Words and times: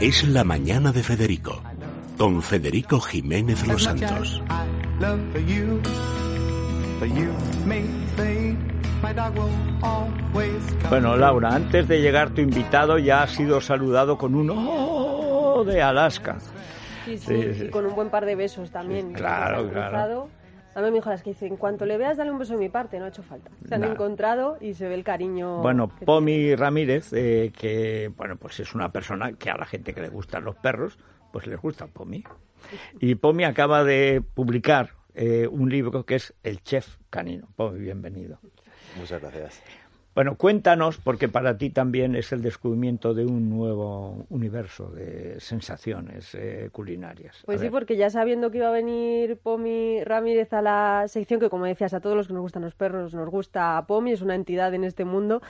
Es 0.00 0.22
la 0.28 0.44
mañana 0.44 0.92
de 0.92 1.02
Federico, 1.02 1.60
con 2.16 2.40
Federico 2.40 3.00
Jiménez 3.00 3.66
Los 3.66 3.82
Santos. 3.82 4.40
Bueno, 10.88 11.16
Laura, 11.16 11.48
antes 11.48 11.88
de 11.88 12.00
llegar 12.00 12.30
tu 12.30 12.40
invitado 12.40 12.98
ya 12.98 13.24
ha 13.24 13.26
sido 13.26 13.60
saludado 13.60 14.16
con 14.16 14.36
un 14.36 14.52
oh 14.54 15.64
de 15.64 15.82
Alaska. 15.82 16.38
Sí, 17.04 17.18
sí, 17.18 17.64
y 17.64 17.68
con 17.68 17.84
un 17.84 17.96
buen 17.96 18.08
par 18.08 18.24
de 18.24 18.36
besos 18.36 18.70
también. 18.70 19.12
Claro, 19.14 19.68
claro. 19.68 20.28
Dame 20.78 20.92
mi 20.92 20.98
hijo 20.98 21.10
las 21.10 21.24
que 21.24 21.30
dice, 21.30 21.44
en 21.44 21.56
cuanto 21.56 21.84
le 21.86 21.98
veas, 21.98 22.16
dale 22.18 22.30
un 22.30 22.38
beso 22.38 22.52
de 22.52 22.60
mi 22.60 22.68
parte, 22.68 23.00
no 23.00 23.06
ha 23.06 23.08
hecho 23.08 23.24
falta. 23.24 23.50
Se 23.66 23.74
han 23.74 23.82
encontrado 23.82 24.58
y 24.60 24.74
se 24.74 24.86
ve 24.86 24.94
el 24.94 25.02
cariño. 25.02 25.60
Bueno, 25.60 25.88
Pomi 25.88 26.54
Ramírez, 26.54 27.12
eh, 27.12 27.50
que 27.58 28.12
bueno, 28.16 28.36
pues 28.36 28.60
es 28.60 28.76
una 28.76 28.92
persona 28.92 29.32
que 29.32 29.50
a 29.50 29.56
la 29.56 29.66
gente 29.66 29.92
que 29.92 30.00
le 30.00 30.08
gustan 30.08 30.44
los 30.44 30.54
perros, 30.54 30.96
pues 31.32 31.48
les 31.48 31.60
gusta 31.60 31.88
Pomi. 31.88 32.22
Y 33.00 33.16
Pomi 33.16 33.42
acaba 33.42 33.82
de 33.82 34.22
publicar 34.34 34.90
eh, 35.16 35.48
un 35.50 35.68
libro 35.68 36.06
que 36.06 36.14
es 36.14 36.32
El 36.44 36.62
Chef 36.62 36.98
Canino. 37.10 37.48
Pomi, 37.56 37.80
bienvenido. 37.80 38.38
Muchas 38.96 39.20
gracias. 39.20 39.60
Bueno, 40.18 40.34
cuéntanos, 40.34 40.98
porque 40.98 41.28
para 41.28 41.58
ti 41.58 41.70
también 41.70 42.16
es 42.16 42.32
el 42.32 42.42
descubrimiento 42.42 43.14
de 43.14 43.24
un 43.24 43.48
nuevo 43.48 44.26
universo 44.30 44.90
de 44.90 45.38
sensaciones 45.38 46.34
eh, 46.34 46.70
culinarias. 46.72 47.44
Pues 47.46 47.60
sí, 47.60 47.70
porque 47.70 47.96
ya 47.96 48.10
sabiendo 48.10 48.50
que 48.50 48.58
iba 48.58 48.66
a 48.66 48.72
venir 48.72 49.38
Pomi 49.38 50.02
Ramírez 50.02 50.52
a 50.52 50.60
la 50.60 51.04
sección, 51.06 51.38
que 51.38 51.48
como 51.48 51.66
decías, 51.66 51.94
a 51.94 52.00
todos 52.00 52.16
los 52.16 52.26
que 52.26 52.32
nos 52.32 52.42
gustan 52.42 52.62
los 52.62 52.74
perros 52.74 53.14
nos 53.14 53.30
gusta 53.30 53.84
Pomi, 53.86 54.10
es 54.10 54.20
una 54.20 54.34
entidad 54.34 54.74
en 54.74 54.82
este 54.82 55.04
mundo, 55.04 55.40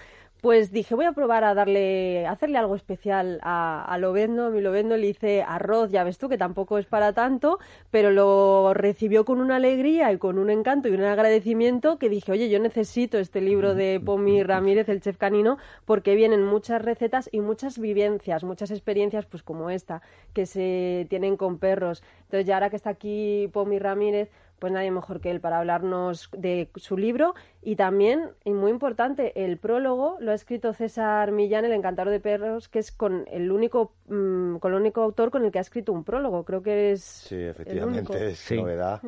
pues 0.41 0.71
dije, 0.71 0.95
voy 0.95 1.05
a 1.05 1.13
probar 1.13 1.43
a 1.43 1.55
darle, 1.55 2.27
hacerle 2.27 2.59
algo 2.59 2.77
especial 2.77 3.41
a, 3.43 3.85
a 3.85 3.99
Lobezno. 3.99 4.47
A 4.47 4.51
mi 4.51 4.61
Lobezno 4.61 4.97
le 4.97 5.09
hice 5.09 5.43
arroz, 5.43 5.91
ya 5.91 6.05
ves 6.05 6.19
tú, 6.19 6.29
que 6.29 6.39
tampoco 6.39 6.79
es 6.79 6.87
para 6.87 7.13
tanto, 7.13 7.59
pero 7.91 8.11
lo 8.11 8.73
recibió 8.73 9.25
con 9.25 9.41
una 9.41 9.57
alegría 9.57 10.13
y 10.13 10.19
con 10.19 10.39
un 10.39 10.51
encanto 10.51 10.89
y 10.89 10.93
un 10.93 11.03
agradecimiento 11.03 11.99
que 11.99 12.09
dije, 12.09 12.31
oye, 12.31 12.49
yo 12.49 12.61
necesito 12.61 13.19
este 13.19 13.41
libro 13.41 13.75
de 13.75 14.01
Pomi 14.05 14.43
Ramírez, 14.45 14.89
el 14.89 15.01
chef 15.01 15.17
canino, 15.17 15.59
porque 15.85 16.15
vienen 16.15 16.45
muchas 16.45 16.83
recetas 16.83 17.29
y 17.33 17.41
muchas 17.41 17.79
vivencias, 17.79 18.45
muchas 18.45 18.71
experiencias, 18.71 19.27
pues 19.27 19.43
como 19.43 19.71
esta, 19.71 20.03
que 20.35 20.47
se 20.47 21.07
tienen 21.11 21.37
con 21.37 21.59
perros. 21.59 22.03
Entonces, 22.23 22.47
ya 22.47 22.55
ahora 22.55 22.71
que 22.71 22.77
está 22.77 22.91
aquí 22.91 23.49
Pomi 23.53 23.79
Ramírez, 23.79 24.31
pues 24.59 24.73
nadie 24.73 24.91
mejor 24.91 25.21
que 25.21 25.31
él 25.31 25.41
para 25.41 25.59
hablarnos 25.59 26.31
de 26.37 26.69
su 26.77 26.97
libro 26.97 27.35
y 27.63 27.77
también, 27.77 28.31
y 28.45 28.53
muy 28.53 28.71
importante, 28.71 29.45
el 29.45 29.59
prólogo 29.59 30.17
lo 30.21 30.33
ha 30.33 30.35
escrito 30.35 30.73
César 30.73 31.33
Millán, 31.33 31.65
el 31.65 31.73
encantador 31.73 32.13
de 32.13 32.21
perros, 32.21 32.69
que 32.69 32.79
es 32.79 32.93
con 32.93 33.25
el 33.31 33.51
único, 33.51 33.93
mm, 34.09 34.57
con 34.57 34.73
el 34.73 34.81
único 34.81 35.03
autor 35.03 35.31
con 35.31 35.45
el 35.45 35.51
que 35.51 35.59
ha 35.59 35.63
escrito 35.63 35.93
un 35.93 36.05
prólogo. 36.05 36.45
Creo 36.45 36.63
que 36.63 36.93
es. 36.93 37.03
Sí, 37.03 37.37
efectivamente, 37.37 38.31
es 38.31 38.53
novedad 38.53 39.01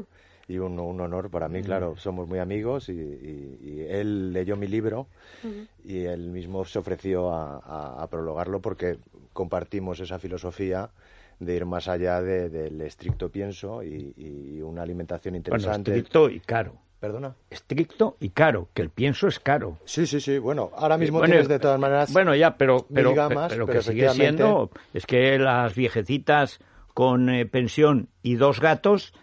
y 0.49 0.59
un, 0.59 0.79
honor 0.79 1.31
para 1.31 1.49
mí, 1.49 1.63
claro. 1.63 1.97
Somos 1.97 2.27
muy 2.27 2.41
amigos 2.41 2.89
y, 2.89 3.87
él 3.89 4.33
leyó 4.33 4.57
mi 4.57 4.67
libro 4.67 5.07
y 5.85 6.05
él 6.05 6.31
mismo 6.31 6.65
se 6.65 6.79
ofreció 6.79 7.33
a 7.33 8.07
prologarlo 8.11 8.61
porque 8.61 8.99
compartimos 9.33 10.01
esa 10.01 10.19
filosofía 10.19 10.91
de 11.41 11.57
ir 11.57 11.67
más 11.67 11.89
allá 11.89 12.21
del 12.21 12.81
estricto 12.83 13.31
pienso 13.31 13.83
y, 13.83 14.61
una 14.63 14.83
alimentación 14.83 15.35
interesante. 15.35 15.91
Bueno, 15.91 15.99
estricto 15.99 16.31
y 16.31 16.41
caro. 16.41 16.75
¿Perdona? 17.01 17.35
Estricto 17.49 18.19
y 18.21 18.29
caro, 18.29 18.69
que 18.75 18.83
el 18.83 18.91
pienso 18.91 19.27
es 19.27 19.41
caro. 19.41 19.79
Sí, 19.87 20.07
sí, 20.07 20.21
sí. 20.21 20.37
Bueno, 20.37 20.71
ahora 20.77 20.99
mismo 20.99 21.23
tienes 21.23 21.49
de 21.49 21.59
todas 21.59 21.81
maneras. 21.81 22.13
Bueno, 22.13 22.35
ya, 22.35 22.59
pero, 22.59 22.87
pero, 22.93 23.15
pero, 23.49 23.67
que 23.67 23.81
sigue 23.81 24.11
siendo. 24.11 24.71
Es 24.93 25.07
que 25.07 25.39
las 25.39 25.75
viejecitas 25.75 26.61
con 26.93 27.31
eh, 27.31 27.47
pensión 27.47 28.11
y 28.23 28.35
dos 28.35 28.61
gatos 28.61 29.15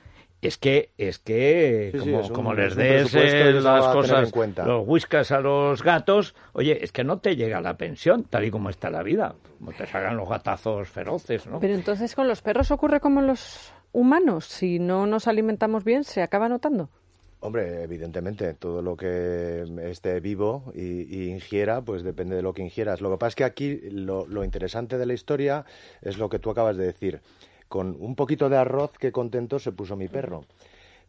es 0.42 0.58
que 0.58 0.92
es 0.98 1.20
que 1.20 1.92
como, 2.34 2.54
les 2.54 2.76
des 2.76 3.14
eh, 3.16 3.54
las 3.54 3.88
cosas 3.88 4.32
los 4.66 4.88
whiskas 4.88 5.32
a 5.32 5.40
los 5.40 5.82
gatos 5.82 6.36
oye 6.54 6.84
es 6.84 6.92
que 6.92 7.04
no 7.04 7.20
te 7.20 7.36
llega 7.36 7.60
la 7.60 7.76
pensión 7.76 8.24
tal 8.24 8.46
y 8.46 8.52
como 8.52 8.70
está 8.70 8.90
la 8.90 9.04
vida. 9.04 9.36
Como 9.58 9.72
te 9.74 9.88
salgan 9.88 10.16
los 10.18 10.30
gatazos 10.30 10.90
feroces 10.90 11.48
no 11.48 11.60
pero 11.60 11.74
entonces 11.74 12.14
con 12.14 12.28
los 12.28 12.42
perros 12.42 12.70
ocurre 12.72 13.00
como 13.00 13.22
los 13.22 13.74
humanos 13.92 14.46
si 14.46 14.80
no 14.80 15.08
nos 15.08 15.28
alimentamos 15.28 15.84
bien 15.84 16.04
se 16.04 16.22
acaba 16.22 16.48
notando 16.48 16.90
Hombre, 17.40 17.84
evidentemente, 17.84 18.56
todo 18.56 18.82
lo 18.82 18.98
que 18.98 19.64
esté 19.84 20.20
vivo 20.20 20.72
y, 20.74 21.30
ingiera, 21.30 21.82
pues 21.82 22.02
depende 22.02 22.36
de 22.36 22.42
lo 22.42 22.52
que 22.52 22.64
ingieras. 22.64 23.00
Lo 23.00 23.12
que 23.12 23.18
pasa 23.18 23.28
es 23.28 23.36
que 23.36 23.44
aquí 23.44 23.80
lo 23.92 24.44
interesante 24.44 24.98
de 24.98 25.06
la 25.06 25.14
historia 25.14 25.64
es 26.02 26.18
lo 26.18 26.30
que 26.30 26.40
tú 26.40 26.50
acabas 26.50 26.78
de 26.78 26.86
decir 26.88 27.22
con 27.68 27.96
un 28.00 28.16
poquito 28.16 28.50
de 28.50 28.58
arroz 28.58 28.92
que 28.98 29.12
contento 29.12 29.60
se 29.60 29.72
puso 29.72 29.96
mi 29.96 30.08
perro. 30.08 30.46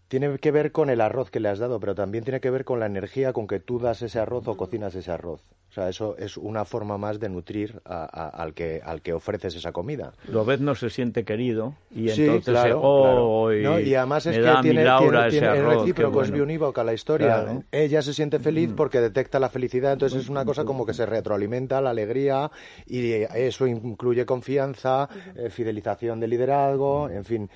Tiene 0.08 0.38
que 0.38 0.50
ver 0.50 0.72
con 0.72 0.88
el 0.88 1.00
arroz 1.00 1.30
que 1.30 1.40
le 1.40 1.50
has 1.50 1.58
dado, 1.58 1.80
pero 1.80 1.94
también 1.94 2.24
tiene 2.24 2.40
que 2.40 2.50
ver 2.50 2.64
con 2.64 2.80
la 2.80 2.86
energía 2.86 3.32
con 3.32 3.46
que 3.46 3.60
tú 3.60 3.78
das 3.78 4.00
ese 4.02 4.18
arroz 4.18 4.48
o 4.48 4.56
cocinas 4.56 4.94
ese 4.94 5.10
arroz. 5.10 5.42
Sea, 5.78 5.88
eso 5.88 6.16
es 6.18 6.36
una 6.36 6.64
forma 6.64 6.98
más 6.98 7.20
de 7.20 7.28
nutrir 7.28 7.80
al, 7.84 8.52
que, 8.52 8.80
al 8.84 9.00
que 9.00 9.12
ofreces 9.12 9.54
esa 9.54 9.70
comida. 9.70 10.12
Lo 10.28 10.44
ves 10.44 10.60
no 10.60 10.74
se 10.74 10.90
siente 10.90 11.24
querido 11.24 11.74
y 11.94 12.08
sí, 12.08 12.22
entonces 12.22 12.52
claro, 12.52 12.80
oh, 12.82 13.52
y, 13.52 13.94
además 13.94 14.26
es 14.26 14.38
que 14.38 14.52
tiene, 14.60 14.82
Laura 14.82 15.28
tiene, 15.28 15.46
tiene 15.46 15.46
arroz, 15.46 15.82
recíproco, 15.82 16.22
es 16.22 16.32
biunívoca 16.32 16.82
la 16.82 16.94
historia. 16.94 17.62
Ella 17.70 18.02
se 18.02 18.12
siente 18.12 18.40
feliz 18.40 18.70
mm. 18.70 18.74
porque 18.74 19.00
detecta 19.00 19.38
la 19.38 19.48
felicidad, 19.50 19.92
entonces 19.92 20.22
es 20.22 20.28
una 20.28 20.44
cosa 20.44 20.64
como 20.64 20.84
que 20.84 20.94
se 20.94 21.06
retroalimenta 21.06 21.80
la 21.80 21.90
alegría 21.90 22.50
y 22.84 23.12
eso 23.12 23.64
incluye 23.68 24.26
confianza, 24.26 25.08
eh, 25.36 25.48
fidelización 25.48 26.18
de 26.18 26.26
liderazgo, 26.26 27.08
en 27.08 27.24
fin, 27.24 27.50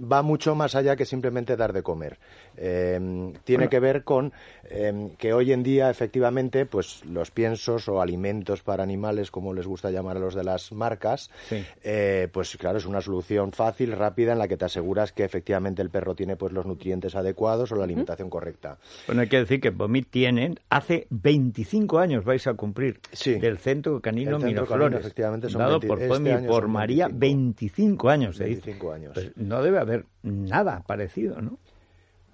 va 0.00 0.22
mucho 0.22 0.56
más 0.56 0.74
allá 0.74 0.96
que 0.96 1.04
simplemente 1.04 1.56
dar 1.56 1.72
de 1.72 1.84
comer. 1.84 2.18
Em, 2.56 3.34
tiene 3.44 3.68
que 3.68 3.78
ver 3.78 4.02
con 4.02 4.32
que 5.16 5.32
hoy 5.32 5.52
en 5.52 5.62
día, 5.62 5.88
efectivamente, 5.90 6.66
pues 6.66 7.04
los 7.04 7.30
piensos 7.30 7.67
o 7.68 8.00
alimentos 8.00 8.62
para 8.62 8.82
animales, 8.82 9.30
como 9.30 9.52
les 9.52 9.66
gusta 9.66 9.90
llamar 9.90 10.16
a 10.16 10.20
los 10.20 10.34
de 10.34 10.44
las 10.44 10.72
marcas, 10.72 11.30
eh, 11.82 12.28
pues 12.32 12.56
claro, 12.56 12.78
es 12.78 12.86
una 12.86 13.00
solución 13.00 13.52
fácil, 13.52 13.92
rápida, 13.92 14.32
en 14.32 14.38
la 14.38 14.48
que 14.48 14.56
te 14.56 14.64
aseguras 14.64 15.12
que 15.12 15.24
efectivamente 15.24 15.82
el 15.82 15.90
perro 15.90 16.14
tiene 16.14 16.36
pues 16.36 16.52
los 16.52 16.66
nutrientes 16.66 17.14
adecuados 17.14 17.72
o 17.72 17.76
la 17.76 17.84
alimentación 17.84 18.30
correcta. 18.30 18.78
Bueno, 19.06 19.22
hay 19.22 19.28
que 19.28 19.38
decir 19.38 19.60
que 19.60 19.70
Vomit 19.70 20.10
tienen, 20.10 20.58
hace 20.70 21.06
25 21.10 21.98
años 21.98 22.24
vais 22.24 22.46
a 22.46 22.54
cumplir 22.54 23.00
del 23.24 23.58
Centro 23.58 24.00
Canino 24.00 24.38
Miraflores, 24.38 25.00
efectivamente 25.00 25.48
son 25.48 25.60
dado 25.60 25.80
por 25.80 26.02
este 26.02 26.38
por 26.46 26.68
María, 26.68 27.08
25, 27.12 28.08
años. 28.08 28.38
25 28.38 28.92
años. 28.92 29.12
Pues 29.14 29.36
no 29.36 29.62
debe 29.62 29.78
haber 29.78 30.06
nada 30.22 30.82
parecido, 30.86 31.40
¿no? 31.40 31.58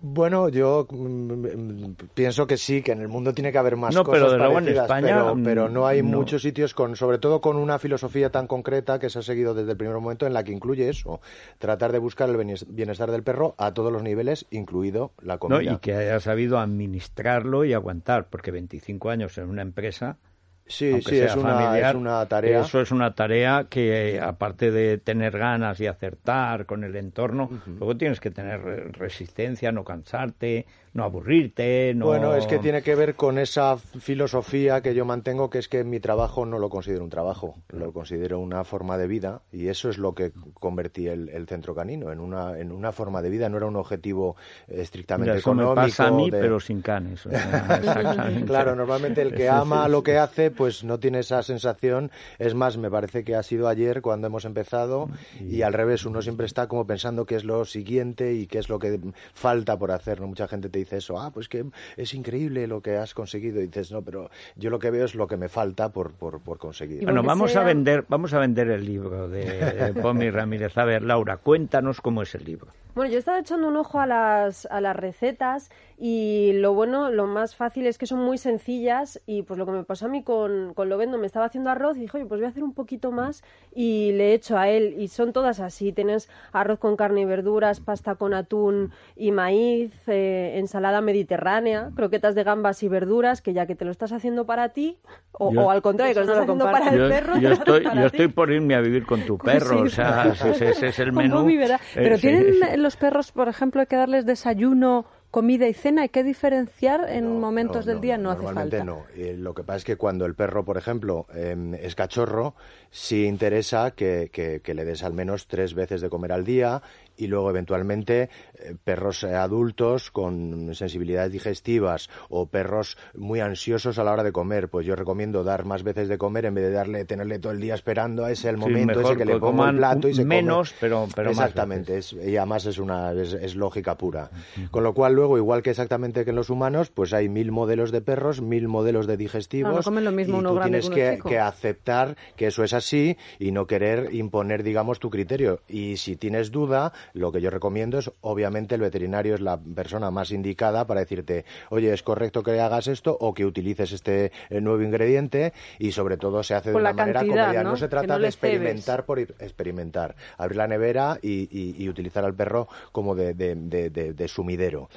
Bueno, 0.07 0.51
yo 0.51 0.87
mm, 0.91 1.93
pienso 2.13 2.47
que 2.47 2.59
sí, 2.59 2.83
que 2.83 2.93
en 2.93 3.01
el 3.01 3.09
mundo 3.09 3.33
tiene 3.33 3.51
que 3.51 3.57
haber 3.57 3.75
más 3.75 3.95
no, 3.95 4.05
cosas 4.05 4.33
pero 4.33 4.59
en 4.59 4.69
España, 4.69 5.33
pero, 5.43 5.71
no 5.71 5.87
hay 5.87 6.03
muchos 6.03 6.43
sitios 6.43 6.75
con, 6.75 6.95
sobre 6.95 7.17
todo 7.17 7.41
con 7.41 7.57
una 7.57 7.79
filosofía 7.79 8.29
tan 8.29 8.47
concreta 8.47 8.99
que 8.99 9.09
se 9.09 9.21
ha 9.21 9.23
seguido 9.23 9.55
desde 9.55 9.71
el 9.71 9.79
primer 9.79 9.95
momento 9.95 10.27
en 10.27 10.35
la 10.35 10.45
que 10.45 10.53
incluye 10.53 10.91
eso, 10.91 11.23
tratar 11.59 11.91
de 11.91 12.01
buscar 12.01 12.29
el 12.29 12.37
bienestar 12.69 13.11
del 13.11 13.23
perro 13.23 13.55
a 13.57 13.73
todos 13.73 13.91
los 13.91 14.03
niveles, 14.03 14.45
incluido 14.51 15.13
la 15.23 15.39
comida. 15.39 15.73
y 15.73 15.79
que 15.79 15.95
haya 15.95 16.21
sabido 16.21 16.59
administrarlo 16.59 17.65
y 17.65 17.73
aguantar, 17.73 18.29
porque 18.29 18.51
25 18.51 19.09
años 19.09 19.39
en 19.39 19.49
una 19.49 19.63
empresa 19.63 20.19
Sí, 20.67 21.03
sí, 21.03 21.19
es 21.19 21.37
una, 21.37 21.79
es 21.79 21.95
una, 21.95 22.27
tarea. 22.27 22.61
Eso 22.63 22.81
es 22.81 22.91
una 22.91 23.15
tarea 23.15 23.67
que, 23.69 24.19
aparte 24.21 24.71
de 24.71 24.97
tener 24.97 25.39
ganas 25.39 25.79
y 25.81 25.87
acertar 25.87 26.65
con 26.65 26.85
el 26.85 26.97
entorno, 26.97 27.51
luego 27.67 27.97
tienes 27.97 28.19
que 28.19 28.31
tener 28.31 28.63
resistencia, 28.97 29.73
no 29.73 29.85
cansarte, 29.85 30.67
no 30.95 31.05
aburrirte. 31.05 31.93
No... 31.95 32.07
Bueno, 32.07 32.35
es 32.35 32.47
que 32.47 32.59
tiene 32.59 32.83
que 32.83 32.95
ver 32.95 33.15
con 33.15 33.39
esa 33.39 33.77
filosofía 33.77 34.81
que 34.81 34.95
yo 34.95 35.05
mantengo, 35.05 35.51
que 35.51 35.59
es 35.59 35.69
que 35.69 35.85
mi 35.85 36.01
trabajo 36.01 36.47
no 36.47 36.59
lo 36.59 36.71
considero 36.71 37.05
un 37.05 37.11
trabajo, 37.11 37.57
lo 37.69 37.93
considero 37.93 38.39
una 38.39 38.65
forma 38.65 38.97
de 38.97 39.07
vida 39.07 39.43
y 39.53 39.69
eso 39.69 39.91
es 39.91 39.99
lo 39.99 40.15
que 40.15 40.33
convertí 40.55 41.09
el, 41.09 41.45
centro 41.49 41.75
canino 41.75 42.11
en 42.11 42.21
una, 42.21 42.59
en 42.59 42.73
una 42.73 42.91
forma 42.91 43.21
de 43.21 43.29
vida, 43.29 43.51
no 43.51 43.59
era 43.59 43.67
un 43.67 43.77
objetivo 43.77 44.37
estrictamente 44.67 45.33
eso 45.37 45.51
económico. 45.51 45.75
Me 45.75 45.89
pasa 45.89 46.07
a 46.07 46.11
mí, 46.11 46.31
pero 46.31 46.59
sin 46.59 46.81
canes. 46.81 47.29
claro, 48.47 48.75
normalmente 48.75 49.21
el 49.21 49.35
que 49.35 49.49
ama 49.49 49.89
lo 49.89 50.03
que 50.03 50.17
hace, 50.17 50.51
pues 50.57 50.85
no 50.85 50.99
tiene 50.99 51.21
esa 51.21 51.43
sensación. 51.43 52.11
Es 52.39 52.55
más, 52.55 52.77
me 52.77 52.91
parece 52.91 53.25
que 53.25 53.35
ha 53.35 53.43
sido 53.43 53.69
ayer 53.69 54.03
cuando 54.03 54.27
hemos 54.27 54.45
empezado 54.45 55.09
y, 55.41 55.63
al 55.63 55.73
revés, 55.73 56.05
uno 56.05 56.23
siempre 56.23 56.47
está 56.47 56.69
como 56.69 56.87
pensando 56.87 57.27
qué 57.27 57.37
es 57.37 57.45
lo 57.45 57.65
siguiente 57.65 58.35
y 58.35 58.47
qué 58.47 58.59
es 58.59 58.69
lo 58.69 58.79
que 58.79 58.99
falta 59.33 59.79
por 59.79 59.91
hacer. 59.93 60.21
¿no? 60.21 60.27
Mucha 60.27 60.49
gente 60.49 60.69
te 60.69 60.79
dice 60.79 60.99
eso, 60.99 61.19
ah, 61.19 61.31
pues 61.33 61.49
que 61.49 61.65
es 61.97 62.15
increíble 62.15 62.67
lo 62.67 62.81
que 62.81 62.97
has 62.97 63.15
conseguido. 63.15 63.61
Y 63.61 63.67
dices, 63.67 63.93
no, 63.93 64.03
pero 64.03 64.31
yo 64.57 64.71
lo 64.71 64.79
que 64.79 64.91
veo 64.91 65.05
es 65.05 65.15
lo 65.15 65.27
que 65.27 65.37
me 65.37 65.49
falta 65.49 65.91
por, 65.91 66.13
por, 66.13 66.41
por 66.41 66.59
conseguir. 66.59 67.05
Bueno, 67.05 67.23
vamos 67.23 67.57
a 67.57 67.63
vender, 67.63 68.05
vamos 68.09 68.33
a 68.35 68.39
vender 68.39 68.69
el 68.71 68.85
libro 68.85 69.29
de, 69.29 69.45
de 69.45 69.93
Pomi 69.95 70.31
Ramírez. 70.31 70.77
A 70.79 70.85
ver, 70.85 71.03
Laura, 71.03 71.39
cuéntanos 71.39 72.01
cómo 72.01 72.23
es 72.23 72.35
el 72.35 72.45
libro. 72.45 72.69
Bueno, 72.95 73.11
yo 73.11 73.17
he 73.17 73.19
estado 73.19 73.39
echando 73.39 73.67
un 73.67 73.77
ojo 73.77 73.99
a 73.99 74.07
las, 74.07 74.67
a 74.67 74.81
las 74.81 74.95
recetas 74.95 75.69
y 75.99 76.53
lo 76.55 76.75
bueno, 76.75 77.11
lo 77.11 77.27
más 77.27 77.57
fácil 77.57 77.87
es 77.89 77.99
que 77.99 78.07
son 78.07 78.21
muy 78.21 78.39
sencillas 78.39 79.21
y 79.27 79.43
pues 79.43 79.59
lo 79.59 79.67
que 79.67 79.73
me 79.73 79.83
pasó 79.83 80.07
a 80.07 80.09
mí 80.09 80.23
con, 80.23 80.44
con 80.75 80.89
Lovendo, 80.89 81.19
me 81.19 81.27
estaba 81.27 81.47
haciendo 81.47 81.71
arroz 81.71 81.97
y 81.97 82.01
dije, 82.01 82.19
oye, 82.19 82.27
pues 82.27 82.41
voy 82.41 82.47
a 82.47 82.51
hacer 82.51 82.63
un 82.63 82.75
poquito 82.75 83.13
más 83.13 83.43
y 83.75 84.13
le 84.13 84.31
he 84.31 84.35
hecho 84.35 84.59
a 84.59 84.69
él 84.69 84.95
y 84.99 85.09
son 85.09 85.33
todas 85.33 85.61
así, 85.61 85.93
tienes 85.93 86.29
arroz 86.53 86.79
con 86.79 86.97
carne 86.97 87.23
y 87.23 87.25
verduras, 87.25 87.81
pasta 87.81 88.15
con 88.15 88.35
atún 88.35 88.93
y 89.17 89.33
maíz, 89.33 89.93
eh, 90.07 90.55
ensalada 90.57 91.01
mediterránea, 91.01 91.91
croquetas 91.95 92.35
de 92.35 92.45
gambas 92.45 92.83
y 92.83 92.89
verduras, 92.89 93.43
que 93.43 93.53
ya 93.53 93.67
que 93.67 93.75
te 93.75 93.85
lo 93.85 93.91
estás 93.91 94.13
haciendo 94.13 94.47
para 94.47 94.71
ti, 94.71 94.99
o, 95.33 95.71
al 95.71 95.83
contrario, 95.83 96.15
que 96.15 96.21
lo 96.21 96.27
estás 96.27 96.43
haciendo 96.43 96.65
para 96.65 96.91
el 96.91 97.09
perro. 97.09 97.39
Yo, 97.39 97.49
estoy, 97.53 97.85
yo 97.85 98.07
estoy 98.07 98.29
por 98.29 98.53
irme 98.53 98.75
a 98.75 98.81
vivir 98.81 99.05
con 99.05 99.23
tu 99.23 99.39
perro, 99.39 99.83
o 99.83 99.89
sea, 99.89 100.33
ese, 100.33 100.89
es 100.89 100.99
el 100.99 101.13
menú. 101.13 101.47
Pero 101.95 102.19
tienen 102.19 102.83
los 102.83 102.97
perros, 102.97 103.33
por 103.33 103.49
ejemplo, 103.49 103.81
hay 103.81 103.87
que 103.87 103.97
darles 103.97 104.27
desayuno 104.27 105.07
comida 105.35 105.67
y 105.67 105.75
cena 105.75 106.03
hay 106.03 106.11
que 106.11 106.23
diferenciar 106.23 107.11
en 107.11 107.41
momentos 107.41 107.87
del 107.87 108.01
día 108.01 108.17
no 108.17 108.31
hace 108.31 108.47
falta. 108.47 108.85
no. 108.85 109.03
lo 109.17 109.53
que 109.53 109.65
pasa 109.65 109.79
es 109.79 109.85
que 109.85 109.97
cuando 109.97 110.27
el 110.27 110.37
perro, 110.37 110.65
por 110.65 110.77
ejemplo, 110.77 111.27
em, 111.35 111.75
es 111.75 111.97
cachorro, 111.97 112.55
sí 112.93 113.25
interesa 113.25 113.91
que, 113.91 114.31
que, 114.33 114.75
le 114.75 114.85
des 114.85 115.03
al 115.03 115.13
menos 115.13 115.49
tres 115.49 115.75
veces 115.75 116.01
de 116.01 116.09
comer 116.09 116.31
al 116.31 116.45
día 116.45 116.83
y 117.17 117.27
luego 117.27 117.51
eventualmente 117.51 118.31
eh, 118.55 118.75
perros 118.83 119.25
eh, 119.25 119.35
adultos 119.35 120.11
con 120.11 120.75
sensibilidades 120.75 121.33
digestivas 121.33 122.09
o 122.29 122.47
perros 122.47 122.97
muy 123.15 123.41
ansiosos 123.41 123.99
a 123.99 124.05
la 124.05 124.13
hora 124.13 124.23
de 124.23 124.33
comer, 124.33 124.69
pues 124.69 124.87
yo 124.87 124.97
recomiendo 124.97 125.45
dar 125.45 125.65
más 125.65 125.83
veces 125.83 126.09
de 126.09 126.19
comer 126.19 126.47
en 126.47 126.55
vez 126.55 126.65
de 126.65 126.73
darle 126.73 127.05
tenerle 127.05 127.39
todo 127.39 127.53
el 127.53 127.61
día 127.61 127.75
esperando 127.75 128.25
a 128.25 128.31
ese 128.31 128.49
el 128.49 128.57
momento 128.57 129.01
ese 129.01 129.17
que 129.17 129.25
le 129.25 129.39
pongo 129.39 129.67
el 129.67 129.77
plato 129.77 130.09
y 130.09 130.15
se 130.15 130.25
menos, 130.25 130.75
pero 130.81 131.09
pero 131.15 131.31
exactamente, 131.31 131.99
es, 131.99 132.13
y 132.13 132.37
además 132.37 132.67
es 132.67 132.79
una 132.79 133.13
es, 133.13 133.55
lógica 133.55 133.97
pura. 133.97 134.31
Con 134.71 134.83
lo 134.83 134.95
cual 134.95 135.15
luego 135.15 135.39
igual 135.39 135.63
que 135.63 135.71
exactamente 135.71 136.25
que 136.25 136.31
en 136.31 136.37
los 136.37 136.51
humanos, 136.51 136.91
pues 136.91 137.13
hay 137.13 137.29
mil 137.29 137.53
modelos 137.53 137.93
de 137.93 138.01
perros, 138.01 138.41
mil 138.41 138.69
modelos 138.69 139.07
de 139.07 139.17
digestivos 139.17 139.87
lo 140.05 140.13
mismo 140.13 140.41
y 140.41 140.45
tú 140.45 140.61
tienes 140.61 140.91
que, 140.91 141.19
que 141.27 141.39
aceptar 141.39 142.17
que 142.37 142.47
eso 142.49 142.63
es 142.63 142.73
así 142.73 143.17
y 143.39 143.51
no 143.51 143.67
querer 143.67 144.15
imponer 144.15 144.63
digamos 144.63 145.01
tu 145.01 145.11
criterio. 145.11 145.61
Y 145.69 145.97
si 145.97 146.17
tienes 146.17 146.51
duda 146.51 146.93
lo 147.13 147.33
que 147.33 147.41
yo 147.41 147.51
recomiendo 147.51 147.99
es, 147.99 148.11
obviamente, 148.21 148.75
el 148.75 148.81
veterinario 148.81 149.35
es 149.35 149.41
la 149.41 149.59
persona 149.59 150.11
más 150.11 150.31
indicada 150.31 150.87
para 150.87 151.01
decirte, 151.01 151.45
oye, 151.71 151.93
es 151.93 152.03
correcto 152.03 152.43
que 152.43 152.61
hagas 152.61 152.89
esto 152.89 153.17
o 153.21 153.35
que 153.35 153.45
utilices 153.45 153.93
este 153.93 154.33
eh, 154.51 154.61
nuevo 154.61 154.83
ingrediente 154.83 155.53
y, 155.79 155.93
sobre 155.93 156.17
todo, 156.17 156.43
se 156.43 156.55
hace 156.55 156.71
de 156.71 156.77
una 156.77 156.93
manera 156.93 157.21
comedida. 157.21 157.63
¿no? 157.63 157.77
se 157.77 157.89
trata 157.89 158.19
de 158.19 158.27
experimentar 158.27 159.05
por 159.05 159.19
experimentar. 159.19 160.15
Abrir 160.39 160.57
la 160.57 160.67
nevera 160.67 161.19
y, 161.23 161.89
utilizar 161.89 162.25
al 162.25 162.35
perro 162.35 162.69
como 162.93 163.15
de, 163.15 163.35
de 163.35 164.29
sumidero. 164.29 164.89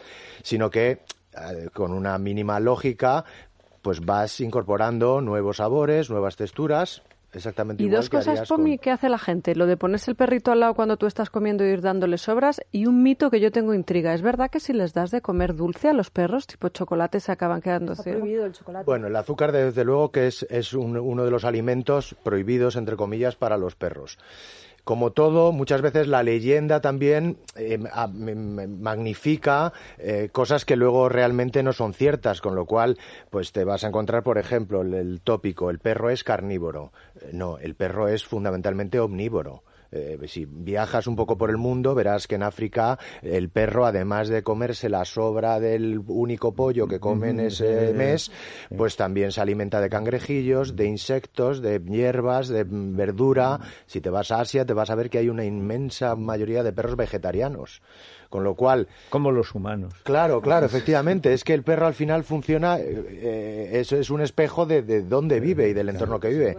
Sino 0.41 0.69
que 0.69 0.99
eh, 1.37 1.69
con 1.73 1.91
una 1.91 2.17
mínima 2.17 2.59
lógica, 2.59 3.25
pues 3.81 4.03
vas 4.03 4.39
incorporando 4.39 5.21
nuevos 5.21 5.57
sabores, 5.57 6.09
nuevas 6.09 6.35
texturas 6.35 7.03
exactamente 7.33 7.83
y 7.83 7.89
dos 7.89 8.09
cosas, 8.09 8.47
Pomi, 8.47 8.77
¿qué 8.77 8.91
hace 8.91 9.09
la 9.09 9.17
gente? 9.17 9.55
Lo 9.55 9.65
de 9.65 9.77
ponerse 9.77 10.11
el 10.11 10.17
perrito 10.17 10.51
al 10.51 10.59
lado 10.59 10.73
cuando 10.73 10.97
tú 10.97 11.05
estás 11.05 11.29
comiendo 11.29 11.65
y 11.65 11.69
ir 11.69 11.81
dándole 11.81 12.17
sobras 12.17 12.61
y 12.71 12.85
un 12.85 13.03
mito 13.03 13.29
que 13.29 13.39
yo 13.39 13.51
tengo 13.51 13.73
intriga. 13.73 14.13
¿Es 14.13 14.21
verdad 14.21 14.49
que 14.49 14.59
si 14.59 14.73
les 14.73 14.93
das 14.93 15.11
de 15.11 15.21
comer 15.21 15.55
dulce 15.55 15.89
a 15.89 15.93
los 15.93 16.09
perros, 16.09 16.47
tipo 16.47 16.69
chocolate, 16.69 17.19
se 17.19 17.31
acaban 17.31 17.61
quedando 17.61 17.95
prohibido 17.95 18.45
el 18.45 18.53
chocolate. 18.53 18.85
Bueno, 18.85 19.07
el 19.07 19.15
azúcar 19.15 19.51
desde 19.51 19.83
luego 19.83 20.11
que 20.11 20.27
es, 20.27 20.45
es 20.49 20.73
uno 20.73 21.23
de 21.23 21.31
los 21.31 21.45
alimentos 21.45 22.15
prohibidos, 22.23 22.75
entre 22.75 22.95
comillas, 22.95 23.35
para 23.35 23.57
los 23.57 23.75
perros 23.75 24.17
como 24.87 25.11
todo, 25.11 25.51
muchas 25.51 25.81
veces 25.81 26.07
la 26.07 26.23
leyenda 26.23 26.79
también 26.79 27.37
eh, 27.57 27.77
magnifica 27.77 29.73
eh, 29.97 30.29
cosas 30.31 30.63
que 30.63 30.77
luego 30.77 31.09
realmente 31.09 31.61
no 31.61 31.73
son 31.73 31.93
ciertas, 31.93 32.39
con 32.39 32.55
lo 32.55 32.65
cual, 32.65 32.97
pues 33.29 33.51
te 33.51 33.65
vas 33.65 33.83
a 33.83 33.87
encontrar, 33.87 34.23
por 34.23 34.37
ejemplo, 34.37 34.83
el 34.83 35.19
tópico, 35.19 35.69
el 35.71 35.79
perro 35.79 36.09
es 36.09 36.23
carnívoro. 36.23 36.93
Eh, 37.19 37.31
no, 37.33 37.57
el 37.57 37.75
perro 37.75 38.07
es 38.07 38.23
fundamentalmente 38.23 38.97
omnívoro. 39.01 39.61
Eh, 39.91 40.17
si 40.27 40.45
viajas 40.45 41.07
un 41.07 41.15
poco 41.15 41.37
por 41.37 41.49
el 41.49 41.57
mundo, 41.57 41.95
verás 41.95 42.27
que 42.27 42.35
en 42.35 42.43
África 42.43 42.99
el 43.21 43.49
perro, 43.49 43.85
además 43.85 44.27
de 44.27 44.43
comerse 44.43 44.89
la 44.89 45.05
sobra 45.05 45.59
del 45.59 46.01
único 46.07 46.53
pollo 46.53 46.87
que 46.87 46.99
comen 46.99 47.39
ese 47.39 47.93
mes, 47.93 48.31
pues 48.75 48.95
también 48.97 49.31
se 49.31 49.41
alimenta 49.41 49.81
de 49.81 49.89
cangrejillos, 49.89 50.75
de 50.75 50.85
insectos, 50.85 51.61
de 51.61 51.79
hierbas, 51.79 52.47
de 52.47 52.65
verdura. 52.67 53.59
Si 53.85 54.01
te 54.01 54.09
vas 54.09 54.31
a 54.31 54.41
Asia, 54.41 54.65
te 54.65 54.73
vas 54.73 54.89
a 54.89 54.95
ver 54.95 55.09
que 55.09 55.19
hay 55.19 55.29
una 55.29 55.45
inmensa 55.45 56.15
mayoría 56.15 56.63
de 56.63 56.73
perros 56.73 56.95
vegetarianos. 56.95 57.81
Con 58.29 58.43
lo 58.43 58.55
cual... 58.55 58.87
Como 59.09 59.31
los 59.31 59.55
humanos. 59.55 59.93
Claro, 60.03 60.41
claro, 60.41 60.65
efectivamente. 60.65 61.33
Es 61.33 61.43
que 61.43 61.53
el 61.53 61.63
perro 61.63 61.87
al 61.87 61.93
final 61.93 62.23
funciona, 62.23 62.77
eh, 62.77 63.69
es, 63.73 63.91
es, 63.91 64.09
un 64.09 64.21
espejo 64.21 64.65
de, 64.65 64.81
de 64.81 65.01
dónde 65.01 65.39
vive 65.39 65.69
y 65.69 65.73
del 65.73 65.89
entorno 65.89 66.19
que 66.19 66.29
vive. 66.29 66.57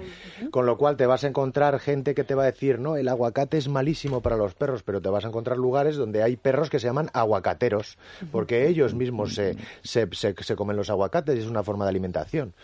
Con 0.51 0.67
lo 0.67 0.79
cual 0.79 0.97
te 0.97 1.07
vas 1.07 1.25
a 1.25 1.29
encontrar 1.29 1.79
gente 1.79 2.15
que 2.15 2.25
te 2.25 2.35
va 2.35 2.45
a 2.45 2.47
decir, 2.47 2.79
no, 2.79 2.97
el 2.97 3.09
aguacate 3.29 3.59
es 3.59 3.69
malísimo 3.69 4.21
para 4.23 4.37
los 4.37 4.55
perros, 4.55 4.83
pero 4.83 5.01
te 5.01 5.09
vas 5.09 5.25
a 5.25 5.29
encontrar 5.29 5.59
lugares 5.59 5.97
donde 5.97 6.23
hay 6.23 6.37
perros 6.37 6.71
que 6.71 6.79
se 6.79 6.87
llaman 6.87 7.11
aguacateros, 7.13 7.99
porque 8.33 8.67
ellos 8.69 8.95
mismos 8.95 9.35
se, 9.35 9.57
se, 9.83 10.09
se 10.13 10.57
comen 10.57 10.77
los 10.77 10.91
aguacates 10.91 11.37
y 11.37 11.41
es 11.41 11.47
una 11.47 11.63
forma 11.63 11.85
de 11.85 11.91
alimentación. 11.91 12.55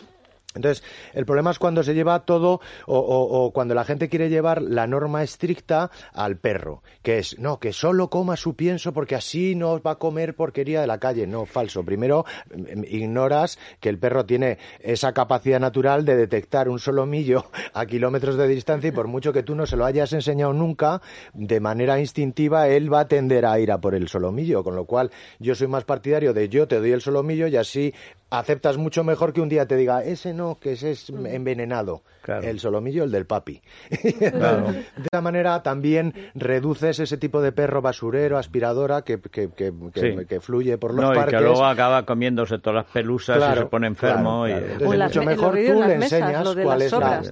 Entonces, 0.55 0.85
el 1.13 1.27
problema 1.27 1.51
es 1.51 1.59
cuando 1.59 1.83
se 1.83 1.95
lleva 1.95 2.25
todo 2.25 2.61
o, 2.87 3.51
cuando 3.53 3.75
la 3.75 3.85
gente 3.85 4.09
quiere 4.09 4.29
llevar 4.31 4.63
la 4.63 4.87
norma 4.87 5.23
estricta 5.23 5.91
al 6.13 6.37
perro, 6.37 6.83
que 7.03 7.19
es, 7.19 7.39
no, 7.39 7.59
que 7.59 7.73
solo 7.73 8.09
coma 8.09 8.37
su 8.37 8.55
pienso 8.55 8.93
porque 8.93 9.17
así 9.17 9.55
no 9.55 9.81
va 9.81 9.93
a 9.93 9.99
comer 9.99 10.35
porquería 10.35 10.81
de 10.81 10.87
la 10.87 10.99
calle. 10.99 11.27
No, 11.27 11.45
falso. 11.47 11.85
Primero, 11.85 12.25
em, 12.51 12.85
ignoras 12.85 13.59
que 13.81 13.89
el 13.89 13.99
perro 13.99 14.25
tiene 14.25 14.59
esa 14.81 15.13
capacidad 15.13 15.59
natural 15.59 16.05
de 16.05 16.17
detectar 16.17 16.69
un 16.69 16.79
solomillo 16.79 17.47
a 17.75 17.87
kilómetros 17.87 18.37
de 18.37 18.47
distancia 18.47 18.89
y 18.89 18.93
por 18.93 19.09
mucho 19.09 19.33
que 19.33 19.43
tú 19.43 19.55
no 19.55 19.67
se 19.67 19.77
lo 19.77 19.85
hayas 19.85 20.13
enseñado 20.13 20.53
nunca, 20.53 21.03
de 21.33 21.61
manera 21.61 21.99
instintiva 21.99 22.69
él 22.69 22.93
va 22.93 23.01
a 23.01 23.09
tender 23.09 23.45
a 23.47 23.59
ir 23.59 23.73
a 23.73 23.81
por 23.81 23.95
el 23.95 24.09
solomillo. 24.09 24.63
Con 24.63 24.77
lo 24.77 24.85
cual, 24.85 25.11
yo 25.39 25.55
soy 25.55 25.67
más 25.67 25.85
partidario 25.85 26.33
de 26.33 26.49
yo 26.49 26.69
te 26.69 26.79
doy 26.79 26.93
el 26.93 27.01
solomillo 27.01 27.49
y 27.49 27.57
así 27.57 27.93
aceptas 28.39 28.77
mucho 28.77 29.05
mejor 29.05 29.33
que 29.33 29.41
un 29.41 29.49
día 29.49 29.67
te 29.67 29.77
diga, 29.77 30.03
ese 30.03 30.35
no, 30.35 30.59
que 30.59 30.73
ese 30.73 30.93
es 30.93 31.11
envenenado. 31.11 32.03
El 32.27 32.59
solomillo, 32.59 33.05
el 33.05 33.11
del 33.11 33.27
papi. 33.27 33.61
De 33.91 34.85
esa 35.13 35.21
manera 35.21 35.63
también 35.63 36.15
reduces 36.35 36.99
ese 36.99 37.19
tipo 37.19 37.43
de 37.43 37.53
perro 37.53 37.83
basurero, 37.83 38.39
aspiradora, 38.39 39.03
que, 39.03 39.21
que, 39.21 39.51
que, 39.51 40.41
fluye 40.41 40.79
por 40.79 40.95
los 40.95 41.05
no, 41.05 41.13
parques. 41.13 41.35
Y 41.35 41.37
que 41.37 41.43
luego 41.43 41.65
acaba 41.65 42.05
comiéndose 42.05 42.59
todas 42.59 42.85
las 42.85 42.93
pelusas 42.93 43.39
y 43.53 43.59
se 43.59 43.67
pone 43.67 43.89
enfermo. 43.89 44.47
Entonces, 44.47 44.99
mucho 45.03 45.23
mejor 45.23 45.55
tú 45.55 45.83
le 45.83 45.95
enseñas 45.95 46.49
cuál 46.63 46.83
es 46.83 46.93
la... 46.93 47.23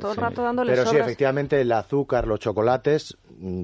Pero 0.67 0.87
sí, 0.87 0.97
efectivamente, 0.97 1.61
el 1.61 1.73
azúcar, 1.73 2.27
los 2.27 2.39
chocolates 2.41 3.17